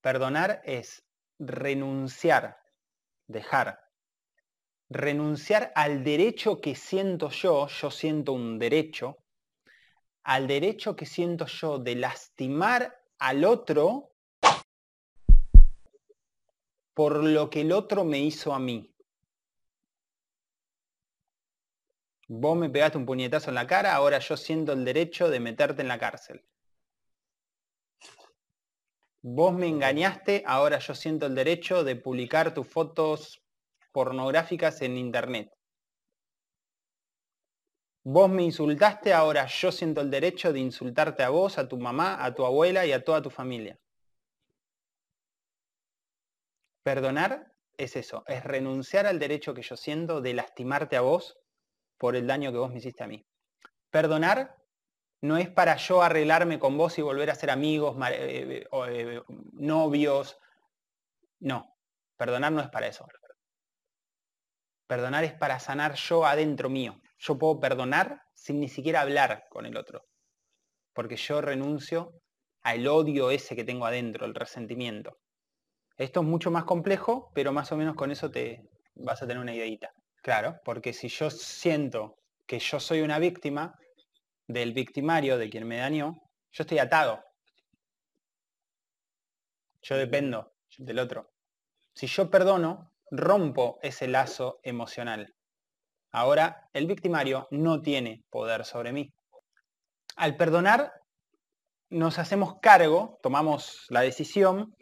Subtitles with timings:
[0.00, 1.04] Perdonar es
[1.38, 2.58] renunciar,
[3.26, 3.80] dejar,
[4.88, 9.16] renunciar al derecho que siento yo, yo siento un derecho,
[10.22, 14.12] al derecho que siento yo de lastimar al otro
[16.94, 18.92] por lo que el otro me hizo a mí.
[22.26, 25.82] Vos me pegaste un puñetazo en la cara, ahora yo siento el derecho de meterte
[25.82, 26.44] en la cárcel.
[29.22, 33.42] Vos me engañaste, ahora yo siento el derecho de publicar tus fotos
[33.92, 35.50] pornográficas en internet.
[38.04, 42.24] Vos me insultaste, ahora yo siento el derecho de insultarte a vos, a tu mamá,
[42.24, 43.76] a tu abuela y a toda tu familia.
[46.84, 51.38] Perdonar es eso, es renunciar al derecho que yo siento de lastimarte a vos
[51.98, 53.26] por el daño que vos me hiciste a mí.
[53.90, 54.57] Perdonar
[55.20, 59.22] no es para yo arreglarme con vos y volver a ser amigos, eh, eh, eh,
[59.52, 60.38] novios.
[61.40, 61.76] No,
[62.16, 63.06] perdonar no es para eso.
[64.86, 67.00] Perdonar es para sanar yo adentro mío.
[67.18, 70.06] Yo puedo perdonar sin ni siquiera hablar con el otro.
[70.94, 72.12] Porque yo renuncio
[72.62, 75.18] al odio ese que tengo adentro, el resentimiento.
[75.96, 78.62] Esto es mucho más complejo, pero más o menos con eso te
[78.94, 79.90] vas a tener una ideita.
[80.22, 83.76] Claro, porque si yo siento que yo soy una víctima
[84.48, 86.16] del victimario, de quien me dañó,
[86.50, 87.22] yo estoy atado.
[89.82, 91.30] Yo dependo del otro.
[91.94, 95.34] Si yo perdono, rompo ese lazo emocional.
[96.10, 99.12] Ahora, el victimario no tiene poder sobre mí.
[100.16, 100.92] Al perdonar,
[101.90, 104.74] nos hacemos cargo, tomamos la decisión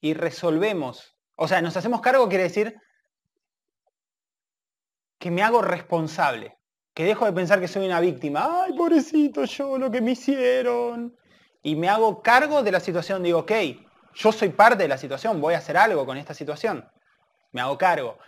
[0.00, 1.14] y resolvemos.
[1.36, 2.74] O sea, nos hacemos cargo quiere decir
[5.18, 6.56] que me hago responsable,
[7.00, 11.16] que dejo de pensar que soy una víctima, ay, pobrecito yo, lo que me hicieron,
[11.62, 13.52] y me hago cargo de la situación, digo, ok,
[14.12, 16.86] yo soy parte de la situación, voy a hacer algo con esta situación,
[17.52, 18.18] me hago cargo.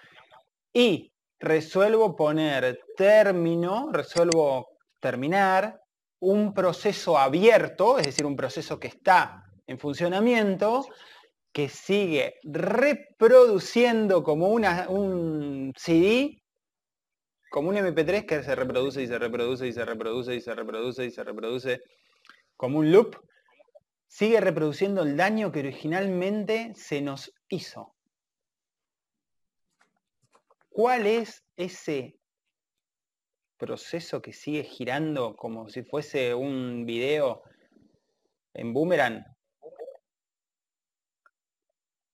[0.72, 4.68] Y resuelvo poner término, resuelvo
[5.00, 5.78] terminar
[6.20, 10.86] un proceso abierto, es decir, un proceso que está en funcionamiento,
[11.52, 16.41] que sigue reproduciendo como una, un CD
[17.52, 21.04] como un MP3 que se reproduce y se reproduce y se reproduce y se reproduce
[21.04, 21.82] y se reproduce
[22.56, 23.14] como un loop,
[24.06, 27.94] sigue reproduciendo el daño que originalmente se nos hizo.
[30.70, 32.18] ¿Cuál es ese
[33.58, 37.42] proceso que sigue girando como si fuese un video
[38.54, 39.26] en boomerang?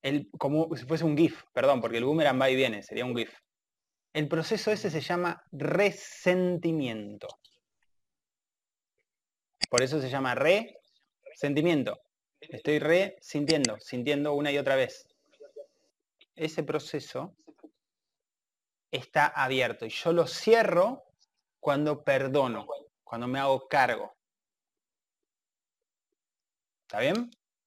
[0.02, 3.16] El, como si fuese un GIF, perdón, porque el boomerang va y viene, sería un
[3.16, 3.32] GIF.
[4.18, 7.28] El proceso ese se llama resentimiento.
[9.70, 12.00] Por eso se llama resentimiento.
[12.40, 15.06] Estoy resintiendo, sintiendo una y otra vez.
[16.34, 17.36] Ese proceso
[18.90, 21.04] está abierto y yo lo cierro
[21.60, 22.66] cuando perdono,
[23.04, 24.16] cuando me hago cargo.
[26.88, 27.30] ¿Está bien?